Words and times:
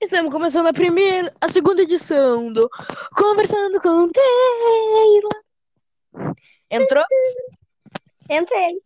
Estamos 0.00 0.32
começando 0.32 0.66
a 0.66 0.72
primeira, 0.72 1.34
a 1.40 1.48
segunda 1.48 1.82
edição 1.82 2.52
do 2.52 2.68
Conversando 3.16 3.80
com 3.80 4.10
Taylor. 4.10 5.44
Entrou? 6.70 7.04
Entrei. 8.30 8.82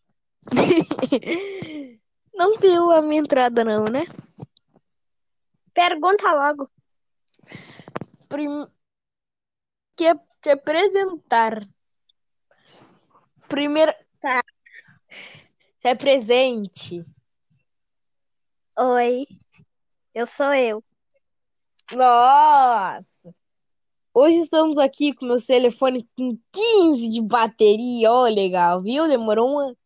Não 2.34 2.58
viu 2.58 2.90
a 2.90 3.00
minha 3.00 3.21
entrada, 3.21 3.64
não, 3.64 3.84
né? 3.84 4.04
Pergunta 5.73 6.33
logo. 6.33 6.71
Prim... 8.29 8.67
Quer 9.97 10.19
te 10.43 10.51
apresentar. 10.51 11.67
Primeira. 13.49 13.97
Tá. 14.21 14.45
Se 15.81 15.88
é 15.88 15.95
presente. 15.95 17.02
Oi. 18.79 19.27
Eu 20.16 20.24
sou 20.24 20.55
eu. 20.55 20.83
Nossa! 21.92 23.34
Hoje 24.14 24.38
estamos 24.38 24.78
aqui 24.78 25.12
com 25.12 25.27
meu 25.27 25.36
telefone 25.36 26.08
com 26.16 26.38
15 26.52 27.10
de 27.10 27.20
bateria. 27.20 28.10
Ó, 28.10 28.22
legal, 28.22 28.80
viu? 28.80 29.06
Demorou 29.06 29.50
uma. 29.50 29.77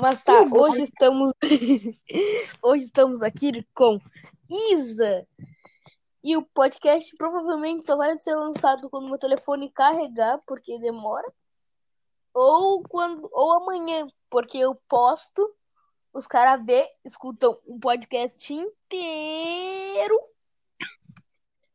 Mas 0.00 0.22
tá, 0.22 0.44
Que 0.44 0.50
bom. 0.50 0.60
hoje 0.60 0.84
estamos. 0.84 1.32
hoje 2.62 2.84
estamos 2.84 3.20
aqui 3.20 3.66
com 3.74 3.98
Isa. 4.48 5.26
E 6.22 6.36
o 6.36 6.42
podcast 6.42 7.10
provavelmente 7.16 7.84
só 7.86 7.96
vai 7.96 8.16
ser 8.16 8.36
lançado 8.36 8.88
quando 8.88 9.08
meu 9.08 9.18
telefone 9.18 9.72
carregar, 9.72 10.40
porque 10.46 10.78
demora. 10.78 11.26
Ou 12.32 12.84
quando 12.84 13.28
ou 13.32 13.54
amanhã, 13.54 14.06
porque 14.30 14.58
eu 14.58 14.76
posto, 14.88 15.52
os 16.12 16.26
caras 16.26 16.64
vê, 16.64 16.88
escutam 17.04 17.58
um 17.66 17.78
podcast 17.78 18.52
inteiro, 18.52 20.20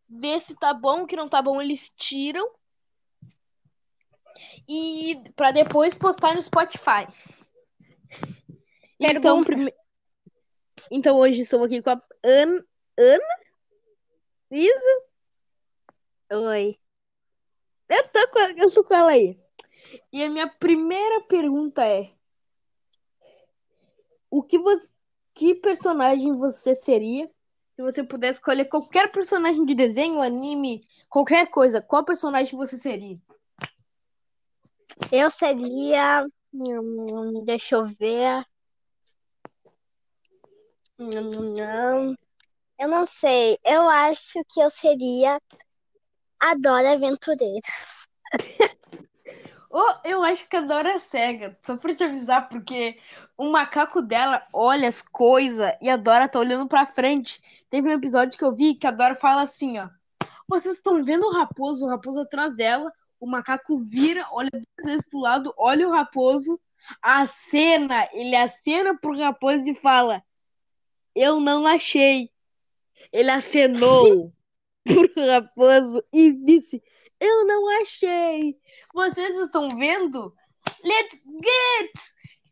vê 0.09 0.39
se 0.39 0.55
tá 0.55 0.73
bom, 0.73 1.03
o 1.03 1.07
que 1.07 1.15
não 1.15 1.29
tá 1.29 1.41
bom, 1.41 1.61
eles 1.61 1.89
tiram. 1.95 2.49
E 4.67 5.21
pra 5.35 5.51
depois 5.51 5.93
postar 5.93 6.35
no 6.35 6.41
Spotify. 6.41 7.07
Então, 8.99 9.43
prime... 9.43 9.73
então 10.89 11.17
hoje 11.17 11.41
estou 11.41 11.63
aqui 11.63 11.81
com 11.81 11.91
a 11.91 12.01
Ana, 12.23 12.65
Ana? 12.97 13.45
Isa? 14.51 15.03
Oi. 16.31 16.79
Eu 17.89 18.07
tô 18.07 18.27
com, 18.29 18.39
eu 18.39 18.73
tô 18.73 18.83
com 18.83 18.93
ela 18.93 19.11
aí. 19.11 19.39
E 20.11 20.23
a 20.23 20.29
minha 20.29 20.47
primeira 20.47 21.21
pergunta 21.21 21.85
é: 21.85 22.14
O 24.35 24.43
que 24.43 24.59
você, 24.59 24.93
que 25.33 25.55
personagem 25.55 26.33
você 26.33 26.75
seria 26.75 27.25
se 27.73 27.81
você 27.81 28.03
pudesse 28.03 28.39
escolher 28.39 28.65
qualquer 28.65 29.09
personagem 29.09 29.63
de 29.63 29.73
desenho, 29.73 30.21
anime, 30.21 30.85
qualquer 31.07 31.49
coisa? 31.49 31.81
Qual 31.81 32.03
personagem 32.03 32.57
você 32.57 32.77
seria? 32.77 33.17
Eu 35.09 35.31
seria. 35.31 36.27
Deixa 37.45 37.75
eu 37.75 37.85
ver. 37.85 38.45
Eu 42.77 42.89
não 42.89 43.05
sei. 43.05 43.57
Eu 43.63 43.87
acho 43.87 44.43
que 44.49 44.59
eu 44.59 44.69
seria 44.69 45.39
a 46.41 46.55
Dora 46.55 46.91
Aventureira. 46.91 47.61
Oh, 49.77 49.93
eu 50.05 50.23
acho 50.23 50.47
que 50.47 50.55
a 50.55 50.61
Dora 50.61 50.93
é 50.93 50.99
cega, 50.99 51.59
só 51.61 51.75
pra 51.75 51.93
te 51.93 52.01
avisar, 52.01 52.47
porque 52.47 52.97
o 53.37 53.51
macaco 53.51 54.01
dela 54.01 54.47
olha 54.53 54.87
as 54.87 55.01
coisas 55.01 55.69
e 55.81 55.89
a 55.89 55.97
Dora 55.97 56.29
tá 56.29 56.39
olhando 56.39 56.65
pra 56.65 56.85
frente. 56.85 57.41
Teve 57.69 57.89
um 57.89 57.91
episódio 57.91 58.39
que 58.39 58.45
eu 58.45 58.55
vi 58.55 58.75
que 58.75 58.87
a 58.87 58.91
Dora 58.91 59.15
fala 59.15 59.41
assim, 59.41 59.77
ó. 59.77 59.89
Vocês 60.47 60.77
estão 60.77 61.03
vendo 61.03 61.25
o 61.25 61.33
raposo, 61.33 61.85
o 61.85 61.89
raposo 61.89 62.21
atrás 62.21 62.55
dela, 62.55 62.89
o 63.19 63.27
macaco 63.27 63.77
vira, 63.79 64.25
olha 64.31 64.49
duas 64.49 64.85
vezes 64.85 65.05
pro 65.09 65.19
lado, 65.19 65.53
olha 65.57 65.89
o 65.89 65.91
raposo, 65.91 66.57
acena, 67.01 68.07
ele 68.13 68.33
acena 68.33 68.97
pro 68.97 69.19
raposo 69.19 69.67
e 69.67 69.75
fala: 69.75 70.23
Eu 71.13 71.41
não 71.41 71.67
achei. 71.67 72.31
Ele 73.11 73.29
acenou 73.29 74.31
pro 74.87 75.25
raposo 75.27 76.01
e 76.13 76.31
disse: 76.31 76.81
Eu 77.19 77.45
não 77.45 77.67
achei. 77.81 78.55
Vocês 78.93 79.37
estão 79.37 79.69
vendo? 79.77 80.33
Let's 80.83 81.15
get! 81.43 81.93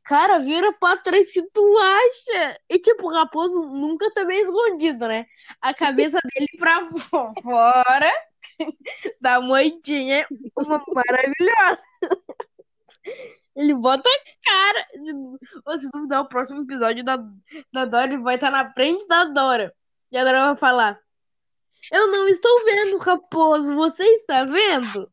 Cara, 0.04 0.40
vira 0.40 0.74
pra 0.74 0.98
trás 0.98 1.32
que 1.32 1.42
tu 1.52 1.78
acha. 1.78 2.60
E 2.70 2.80
tipo, 2.80 3.08
o 3.08 3.14
raposo 3.14 3.62
nunca 3.64 4.12
tá 4.14 4.26
bem 4.26 4.42
escondido, 4.42 5.08
né? 5.08 5.26
A 5.62 5.74
cabeça 5.74 6.20
dele 6.36 6.48
pra 6.58 6.90
fo- 6.98 7.34
fora 7.42 8.12
da 9.22 9.40
moitinha 9.42 10.22
é 10.22 10.28
uma 10.58 10.84
maravilhosa. 10.94 11.82
Ele 13.56 13.74
bota 13.76 14.10
a 14.10 14.50
cara. 14.50 14.88
Ou 15.66 15.78
se 15.78 15.90
duvidar, 15.92 16.22
o 16.22 16.28
próximo 16.28 16.64
episódio 16.64 17.04
da, 17.04 17.18
da 17.72 17.86
Dora, 17.86 18.06
ele 18.14 18.18
vai 18.24 18.36
estar 18.36 18.50
na 18.50 18.74
frente 18.74 19.08
da 19.08 19.26
Dora. 19.26 19.72
E 20.12 20.18
a 20.18 20.24
Dora 20.24 20.48
vai 20.48 20.58
falar: 20.58 21.00
Eu 21.92 22.12
não 22.12 22.28
estou 22.28 22.64
vendo, 22.66 22.98
raposo. 22.98 23.76
Você 23.76 24.04
está 24.04 24.46
vendo? 24.46 25.12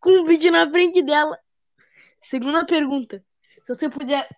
Com 0.00 0.10
um 0.10 0.24
vídeo 0.24 0.50
na 0.52 0.68
frente 0.70 1.02
dela. 1.02 1.38
Segunda 2.20 2.64
pergunta. 2.66 3.24
Se 3.64 3.74
você 3.74 3.88
puder. 3.88 4.28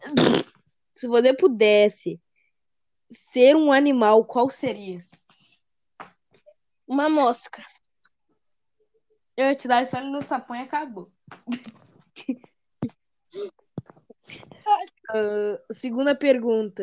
Se 0.96 1.08
você 1.08 1.34
pudesse 1.34 2.20
ser 3.10 3.56
um 3.56 3.72
animal, 3.72 4.24
qual 4.24 4.48
seria? 4.48 5.04
Uma 6.86 7.10
mosca. 7.10 7.60
Eu 9.36 9.46
ia 9.46 9.56
te 9.56 9.66
dar 9.66 9.84
só 9.84 10.00
no 10.00 10.22
sapão 10.22 10.54
e 10.54 10.60
acabou. 10.60 11.12
Ah, 15.10 15.58
segunda 15.72 16.16
pergunta. 16.16 16.82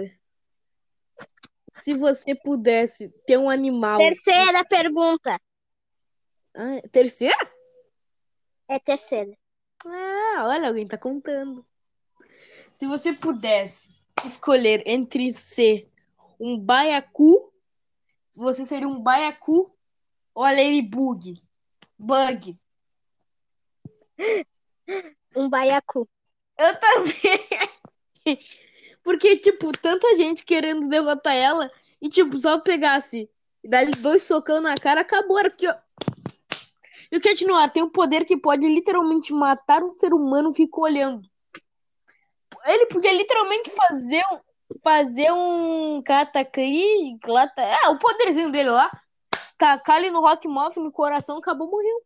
Se 1.74 1.94
você 1.94 2.36
pudesse 2.36 3.10
ter 3.26 3.38
um 3.38 3.50
animal. 3.50 3.98
Terceira 3.98 4.64
pergunta. 4.66 5.40
Ah, 6.54 6.82
terceira? 6.92 7.52
É 8.68 8.80
terceira. 8.80 9.32
Ah, 9.86 10.48
olha, 10.48 10.68
alguém 10.68 10.86
tá 10.86 10.98
contando. 10.98 11.66
Se 12.74 12.86
você 12.86 13.14
pudesse 13.14 13.90
escolher 14.26 14.84
entre 14.86 15.32
ser 15.32 15.90
um 16.40 16.60
baiacu, 16.60 17.54
você 18.36 18.66
seria 18.66 18.88
um 18.88 19.02
baiacu 19.02 19.76
ou 20.34 20.44
a 20.44 20.52
ladybug? 20.52 21.42
Bug. 21.98 22.58
Um 25.36 25.50
baiacu. 25.50 26.08
Eu 26.58 26.80
também. 26.80 27.16
Porque, 29.04 29.38
tipo, 29.38 29.72
tanta 29.72 30.14
gente 30.16 30.44
querendo 30.44 30.88
derrotar 30.88 31.34
ela 31.34 31.72
e, 32.02 32.10
tipo, 32.10 32.38
só 32.38 32.60
pegasse 32.60 33.30
e 33.64 33.68
dar 33.68 33.84
eles 33.84 34.00
dois 34.00 34.24
socando 34.24 34.62
na 34.62 34.76
cara, 34.76 35.02
acabou 35.02 35.38
aqui, 35.38 35.68
ó. 35.68 35.76
E 37.12 37.18
o 37.18 37.22
Cat 37.22 37.46
Noir 37.46 37.70
tem 37.72 37.84
um 37.84 37.90
poder 37.90 38.26
que 38.26 38.38
pode 38.38 38.66
literalmente 38.66 39.34
matar 39.34 39.84
um 39.84 39.94
ser 39.94 40.14
humano 40.14 40.52
e 40.52 40.56
fica 40.56 40.80
olhando. 40.80 41.30
Ele 42.66 42.86
podia 42.86 43.12
literalmente 43.12 43.70
fazer 43.72 44.24
um, 44.32 44.40
fazer 44.82 45.32
um 45.34 46.02
cataclismo. 46.04 47.20
É, 47.58 47.90
o 47.90 48.00
poderzinho 48.00 48.52
dele 48.52 48.70
lá. 48.70 48.90
Tacar 49.58 50.00
ele 50.00 50.10
no 50.10 50.22
Rock 50.22 50.48
Moth 50.48 50.78
no 50.78 50.92
coração, 50.92 51.38
acabou, 51.38 51.70
morreu. 51.70 52.02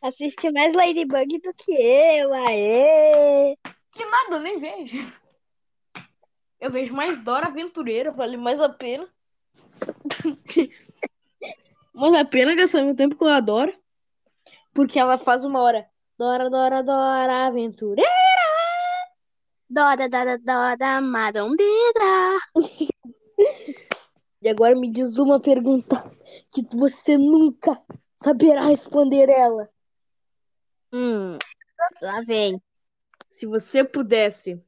Assiste 0.00 0.50
mais 0.52 0.72
Ladybug 0.74 1.40
do 1.40 1.52
que 1.54 1.72
eu, 1.72 2.32
aê! 2.32 3.56
Que 3.98 4.04
nada, 4.04 4.36
eu 4.36 4.40
nem 4.40 4.60
vejo. 4.60 5.12
Eu 6.60 6.70
vejo 6.70 6.94
mais 6.94 7.18
Dora 7.24 7.48
Aventureira, 7.48 8.12
vale 8.12 8.36
mais 8.36 8.60
a 8.60 8.68
pena. 8.68 9.08
mais 11.92 12.14
a 12.14 12.24
pena 12.24 12.54
gastar 12.54 12.84
meu 12.84 12.94
tempo 12.94 13.16
com 13.16 13.24
a 13.24 13.40
Dora. 13.40 13.76
Porque 14.72 15.00
ela 15.00 15.18
faz 15.18 15.44
uma 15.44 15.60
hora. 15.60 15.90
Dora, 16.16 16.48
Dora, 16.48 16.80
Dora 16.80 17.46
Aventureira. 17.48 18.08
Dora, 19.68 20.08
Dora, 20.08 20.38
Dora, 20.38 21.00
Marombira. 21.00 22.38
E 24.40 24.48
agora 24.48 24.76
me 24.76 24.92
diz 24.92 25.18
uma 25.18 25.40
pergunta 25.40 26.08
que 26.52 26.64
você 26.76 27.18
nunca 27.18 27.82
saberá 28.14 28.62
responder 28.62 29.28
ela. 29.28 29.68
Hum, 30.92 31.36
lá 32.00 32.20
vem. 32.20 32.62
Se 33.38 33.46
você 33.46 33.84
pudesse, 33.84 34.60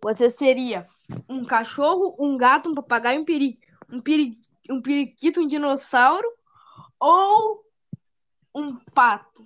você 0.00 0.30
seria 0.30 0.88
um 1.28 1.44
cachorro, 1.44 2.14
um 2.16 2.36
gato, 2.36 2.70
um 2.70 2.74
papagaio, 2.74 3.20
um 3.20 3.24
peri, 3.24 3.58
um 3.90 3.98
peri, 3.98 4.38
um 4.70 4.80
periquito, 4.80 5.40
um 5.40 5.48
dinossauro 5.48 6.24
ou 7.00 7.64
um 8.54 8.76
pato? 8.94 9.44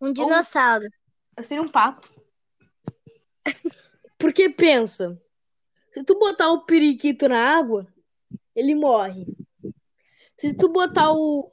Um 0.00 0.12
dinossauro. 0.12 0.84
Eu 1.36 1.44
seria 1.44 1.62
um 1.62 1.68
pato. 1.68 2.12
Porque 4.18 4.48
pensa, 4.48 5.16
Se 5.92 6.02
tu 6.02 6.18
botar 6.18 6.50
o 6.50 6.64
periquito 6.64 7.28
na 7.28 7.56
água, 7.56 7.86
ele 8.52 8.74
morre. 8.74 9.28
Se 10.36 10.52
tu 10.52 10.72
botar 10.72 11.12
o 11.12 11.52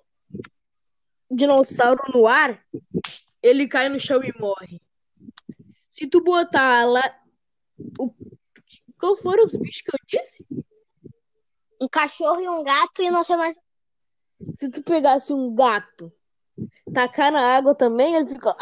dinossauro 1.29 2.01
no 2.11 2.25
ar, 2.25 2.59
ele 3.43 3.67
cai 3.67 3.87
no 3.87 3.99
chão 3.99 4.19
e 4.23 4.33
morre. 4.39 4.81
Se 6.03 6.09
tu 6.09 6.19
botar 6.21 6.83
lá. 6.83 7.17
O... 7.97 8.13
Qual 8.99 9.15
foram 9.15 9.45
os 9.45 9.55
bichos 9.55 9.81
que 9.83 9.95
eu 9.95 9.99
disse? 10.05 10.45
Um 11.79 11.87
cachorro 11.87 12.41
e 12.41 12.49
um 12.49 12.61
gato 12.61 13.01
e 13.01 13.09
não 13.09 13.23
sei 13.23 13.37
mais. 13.37 13.57
Se 14.55 14.69
tu 14.69 14.83
pegasse 14.83 15.31
um 15.31 15.55
gato, 15.55 16.11
tacar 16.93 17.31
na 17.31 17.55
água 17.55 17.73
também, 17.73 18.15
ele 18.15 18.27
fica. 18.27 18.53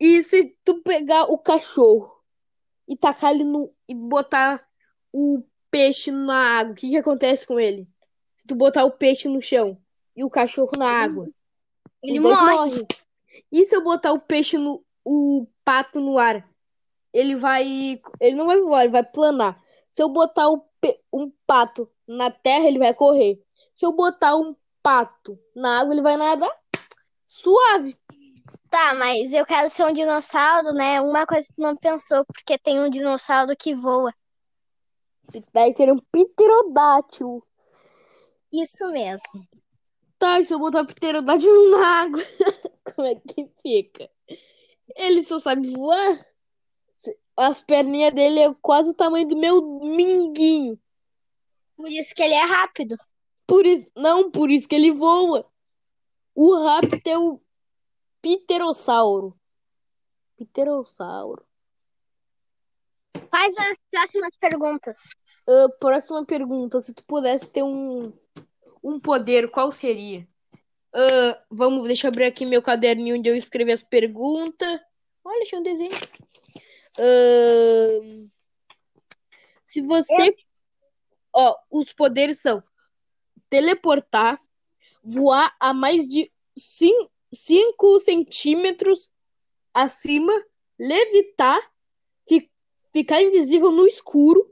E 0.00 0.22
se 0.22 0.56
tu 0.64 0.82
pegar 0.82 1.24
o 1.24 1.36
cachorro 1.36 2.24
e 2.88 2.96
tacar 2.96 3.32
ele 3.34 3.44
no. 3.44 3.70
e 3.86 3.94
botar 3.94 4.66
o 5.12 5.44
peixe 5.70 6.10
na 6.10 6.60
água, 6.60 6.72
o 6.72 6.74
que 6.74 6.88
que 6.88 6.96
acontece 6.96 7.46
com 7.46 7.60
ele? 7.60 7.86
Tu 8.48 8.54
botar 8.54 8.84
o 8.84 8.90
peixe 8.90 9.28
no 9.28 9.40
chão 9.40 9.78
e 10.16 10.24
o 10.24 10.30
cachorro 10.30 10.72
na 10.76 10.90
água, 10.90 11.28
Ele 12.02 12.18
morre. 12.18 12.52
morrem. 12.52 12.86
E 13.52 13.64
se 13.64 13.76
eu 13.76 13.84
botar 13.84 14.12
o 14.12 14.18
peixe 14.18 14.58
no. 14.58 14.82
o 15.04 15.46
pato 15.64 16.00
no 16.00 16.18
ar? 16.18 16.48
Ele 17.12 17.36
vai. 17.36 18.00
Ele 18.20 18.36
não 18.36 18.46
vai 18.46 18.58
voar, 18.58 18.82
ele 18.82 18.92
vai 18.92 19.04
planar. 19.04 19.62
Se 19.94 20.02
eu 20.02 20.08
botar 20.08 20.48
o 20.48 20.66
um 21.12 21.30
pato 21.46 21.90
na 22.06 22.30
terra, 22.30 22.66
ele 22.66 22.78
vai 22.78 22.94
correr. 22.94 23.40
Se 23.74 23.84
eu 23.84 23.92
botar 23.92 24.36
um 24.36 24.56
pato 24.82 25.38
na 25.54 25.80
água, 25.80 25.92
ele 25.92 26.02
vai 26.02 26.16
nadar. 26.16 26.50
Suave. 27.26 27.96
Tá, 28.70 28.94
mas 28.94 29.32
eu 29.32 29.46
quero 29.46 29.70
ser 29.70 29.84
um 29.84 29.92
dinossauro, 29.92 30.72
né? 30.72 31.00
Uma 31.00 31.26
coisa 31.26 31.46
que 31.46 31.54
tu 31.54 31.62
não 31.62 31.76
pensou, 31.76 32.24
porque 32.24 32.58
tem 32.58 32.80
um 32.80 32.90
dinossauro 32.90 33.56
que 33.56 33.74
voa. 33.74 34.12
Daí 35.52 35.72
seria 35.72 35.94
um 35.94 35.98
pterodátilo. 35.98 37.46
Isso 38.52 38.86
mesmo. 38.88 39.46
Tá, 40.18 40.40
e 40.40 40.44
se 40.44 40.52
eu 40.52 40.58
botar 40.58 40.84
pterodátilo 40.84 41.70
na 41.70 41.86
água, 42.02 42.20
como 42.94 43.06
é 43.06 43.14
que 43.14 43.50
fica? 43.62 44.10
Ele 44.96 45.22
só 45.22 45.38
sabe 45.38 45.70
voar. 45.70 46.26
As 47.36 47.62
perninhas 47.62 48.12
dele 48.12 48.40
é 48.40 48.54
quase 48.60 48.90
o 48.90 48.94
tamanho 48.94 49.28
do 49.28 49.36
meu 49.36 49.62
minguinho. 49.80 50.78
Por 51.76 51.88
isso 51.88 52.12
que 52.14 52.22
ele 52.22 52.34
é 52.34 52.44
rápido. 52.44 52.96
Por 53.46 53.64
isso, 53.64 53.86
não, 53.94 54.30
por 54.30 54.50
isso 54.50 54.66
que 54.66 54.74
ele 54.74 54.90
voa. 54.90 55.48
O 56.34 56.64
rápido 56.64 57.06
é 57.06 57.18
o 57.18 57.40
pterossauro. 58.20 59.38
Pterossauro. 60.36 61.46
Faz 63.30 63.54
as 63.56 63.78
próximas 63.90 64.36
perguntas. 64.36 64.98
Ah, 65.48 65.68
próxima 65.78 66.24
pergunta. 66.26 66.80
Se 66.80 66.92
tu 66.92 67.04
pudesse 67.04 67.50
ter 67.50 67.62
um, 67.62 68.12
um 68.88 68.98
poder, 68.98 69.50
qual 69.50 69.70
seria? 69.70 70.26
Ah, 70.92 71.42
vamos, 71.50 71.86
deixa 71.86 72.06
eu 72.06 72.08
abrir 72.08 72.24
aqui 72.24 72.46
meu 72.46 72.62
caderninho 72.62 73.16
onde 73.16 73.28
eu 73.28 73.36
escrevi 73.36 73.72
as 73.72 73.82
perguntas. 73.82 74.80
Olha, 75.24 75.44
tinha 75.44 75.60
um 75.60 75.62
desenho. 75.64 75.90
Ah, 76.98 78.28
se 79.64 79.82
você. 79.82 80.34
Ó, 81.32 81.54
os 81.70 81.92
poderes 81.92 82.40
são 82.40 82.62
teleportar, 83.50 84.40
voar 85.04 85.54
a 85.60 85.74
mais 85.74 86.08
de 86.08 86.32
5 86.56 88.00
centímetros 88.00 89.08
acima, 89.72 90.32
levitar, 90.78 91.60
fi- 92.26 92.50
ficar 92.92 93.22
invisível 93.22 93.70
no 93.70 93.86
escuro, 93.86 94.50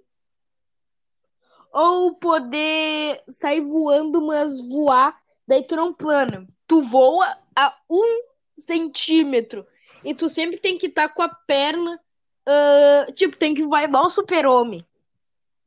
ou 1.77 2.15
poder 2.15 3.23
sair 3.29 3.61
voando, 3.61 4.27
mas 4.27 4.67
voar, 4.67 5.21
daí 5.47 5.63
tu 5.63 5.77
não 5.77 5.93
plana. 5.93 6.49
Tu 6.67 6.81
voa 6.81 7.37
a 7.55 7.77
um 7.91 8.23
centímetro 8.59 9.67
e 10.03 10.15
tu 10.15 10.31
sempre 10.31 10.59
tem 10.59 10.79
que 10.79 10.87
estar 10.87 11.11
com 11.11 11.21
a 11.21 11.29
perna, 11.29 12.01
ah, 12.47 13.13
tipo, 13.15 13.37
tem 13.37 13.55
que 13.55 13.63
voar 13.63 13.85
igual 13.85 14.07
o 14.07 14.11
super-homem. 14.11 14.87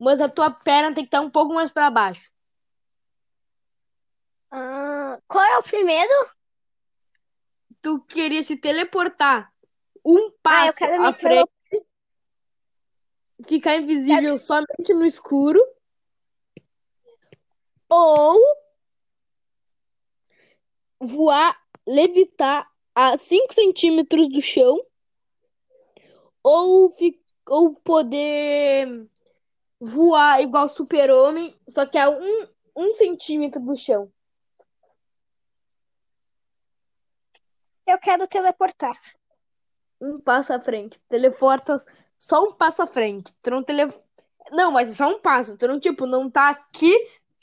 Mas 0.00 0.20
a 0.20 0.28
tua 0.28 0.50
perna 0.50 0.92
tem 0.92 1.04
que 1.04 1.08
estar 1.08 1.20
um 1.20 1.30
pouco 1.30 1.54
mais 1.54 1.70
para 1.70 1.88
baixo. 1.88 2.28
Ah, 4.50 5.16
qual 5.28 5.44
é 5.44 5.58
o 5.58 5.62
primeiro? 5.62 6.12
Tu 7.80 8.00
queria 8.00 8.42
se 8.42 8.56
teleportar 8.56 9.52
um 10.04 10.28
Ah, 10.28 10.32
passo 10.42 10.78
quero 10.78 11.04
à 11.04 11.06
me 11.06 11.12
frente, 11.12 11.50
ficar 13.46 13.76
invisível 13.76 14.36
somente 14.36 14.92
no 14.92 15.06
escuro, 15.06 15.60
ou 17.90 18.40
voar, 21.00 21.60
levitar 21.86 22.70
a 22.94 23.18
5 23.18 23.52
centímetros 23.52 24.28
do 24.28 24.40
chão, 24.40 24.80
ou, 26.42 26.94
ou 27.48 27.74
poder 27.74 29.08
voar 29.80 30.40
igual 30.42 30.68
super-homem, 30.68 31.58
só 31.68 31.86
que 31.86 31.98
a 31.98 32.10
um, 32.10 32.48
um 32.76 32.94
centímetro 32.94 33.60
do 33.60 33.76
chão. 33.76 34.12
Eu 37.86 37.98
quero 37.98 38.26
teleportar. 38.28 38.98
Um 40.00 40.20
passo 40.20 40.52
à 40.52 40.60
frente. 40.60 40.98
Teleporta 41.08 41.84
só 42.16 42.44
um 42.44 42.52
passo 42.52 42.82
à 42.82 42.86
frente. 42.86 43.34
Tu 43.42 43.50
não 43.50 43.64
tele... 43.64 43.92
Não, 44.52 44.70
mas 44.70 44.96
só 44.96 45.08
um 45.08 45.20
passo. 45.20 45.56
Tu 45.58 45.66
não, 45.66 45.80
tipo, 45.80 46.06
não 46.06 46.28
tá 46.28 46.50
aqui, 46.50 46.94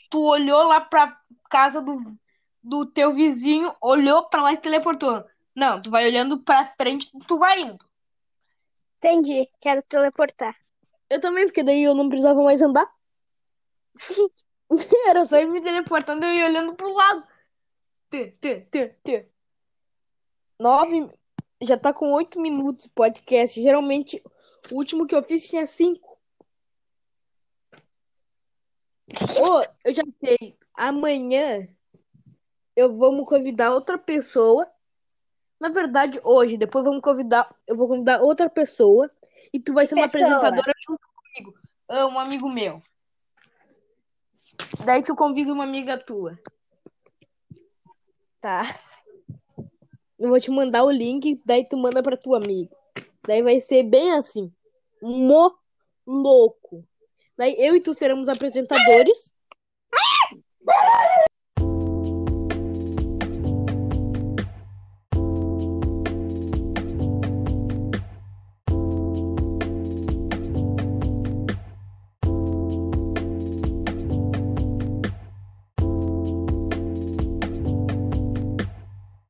tu 0.10 0.24
olhou 0.24 0.64
lá 0.64 0.82
pra 0.82 1.20
casa 1.50 1.82
do, 1.82 2.18
do 2.62 2.86
teu 2.86 3.12
vizinho, 3.12 3.74
olhou 3.82 4.30
pra 4.30 4.44
lá 4.44 4.54
e 4.54 4.56
se 4.56 4.62
teleportou. 4.62 5.26
Não, 5.56 5.82
tu 5.82 5.90
vai 5.90 6.06
olhando 6.06 6.40
pra 6.40 6.74
frente, 6.78 7.10
tu 7.28 7.38
vai 7.38 7.62
indo. 7.62 7.84
Entendi. 8.98 9.50
Quero 9.60 9.82
teleportar. 9.84 10.56
Eu 11.10 11.22
também, 11.22 11.46
porque 11.46 11.64
daí 11.64 11.84
eu 11.84 11.96
não 11.96 12.10
precisava 12.10 12.44
mais 12.44 12.62
andar. 12.62 12.88
Era 15.08 15.24
só 15.26 15.38
ir 15.38 15.48
me 15.48 15.62
teleportando 15.62 16.26
e 16.26 16.30
eu 16.30 16.36
ia 16.36 16.46
olhando 16.46 16.76
pro 16.76 16.94
lado. 16.94 17.24
Tê, 18.10 18.36
tê, 18.40 18.62
tê, 18.70 18.90
tê. 19.04 19.30
Nove. 20.60 21.10
Já 21.62 21.78
tá 21.78 21.92
com 21.94 22.12
oito 22.14 22.40
minutos 22.40 22.86
o 22.86 22.92
podcast. 22.92 23.62
Geralmente, 23.62 24.22
o 24.72 24.76
último 24.76 25.08
que 25.08 25.16
eu 25.16 25.24
fiz 25.24 25.48
tinha 25.48 25.66
cinco. 25.66 26.07
Ô, 29.40 29.66
eu 29.84 29.96
já 29.96 30.04
sei. 30.24 30.58
Amanhã 30.74 31.68
eu 32.76 32.96
vamos 32.96 33.26
convidar 33.26 33.74
outra 33.74 33.98
pessoa. 33.98 34.68
Na 35.60 35.70
verdade, 35.70 36.20
hoje, 36.24 36.58
depois 36.58 36.86
vamos 36.86 37.02
convidar. 37.02 37.54
Eu 37.66 37.76
vou 37.76 37.88
convidar 37.88 38.22
outra 38.22 38.50
pessoa. 38.50 39.10
E 39.52 39.60
tu 39.60 39.74
vai 39.74 39.88
ser 39.88 39.96
uma 39.96 40.04
Pessoa. 40.08 40.24
apresentadora 40.24 40.74
junto 40.88 41.02
comigo. 41.16 41.58
Ah, 41.88 42.06
um 42.08 42.20
amigo 42.20 42.50
meu. 42.50 42.82
Daí 44.86 45.04
tu 45.04 45.16
convida 45.16 45.52
uma 45.54 45.64
amiga 45.64 45.98
tua. 45.98 46.38
Tá. 48.42 48.80
Eu 50.20 50.30
vou 50.30 50.40
te 50.40 50.52
mandar 50.52 50.84
o 50.84 50.92
link, 50.92 51.42
daí 51.46 51.68
tu 51.68 51.78
manda 51.78 52.04
pra 52.04 52.18
tua 52.18 52.38
amiga. 52.38 52.76
Daí 53.28 53.42
vai 53.42 53.60
ser 53.60 53.84
bem 53.84 54.12
assim. 54.14 54.52
Mo 55.02 55.58
louco. 56.06 56.87
Daí 57.38 57.56
eu 57.58 57.76
e 57.76 57.82
tu 57.82 57.94
seremos 57.94 58.28
apresentadores. 58.28 59.32